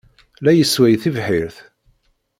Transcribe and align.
La 0.43 0.51
yessway 0.53 0.95
tibḥirt. 1.01 1.57